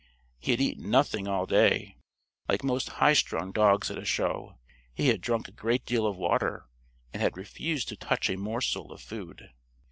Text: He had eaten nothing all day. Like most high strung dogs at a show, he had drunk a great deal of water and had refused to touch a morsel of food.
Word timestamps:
He 0.39 0.49
had 0.49 0.59
eaten 0.59 0.89
nothing 0.89 1.27
all 1.27 1.45
day. 1.45 1.95
Like 2.49 2.63
most 2.63 2.89
high 2.97 3.13
strung 3.13 3.51
dogs 3.51 3.91
at 3.91 3.99
a 3.99 4.03
show, 4.03 4.57
he 4.95 5.09
had 5.09 5.21
drunk 5.21 5.47
a 5.47 5.51
great 5.51 5.85
deal 5.85 6.07
of 6.07 6.17
water 6.17 6.65
and 7.13 7.21
had 7.21 7.37
refused 7.37 7.87
to 7.89 7.95
touch 7.95 8.27
a 8.27 8.35
morsel 8.35 8.91
of 8.91 8.99
food. 8.99 9.51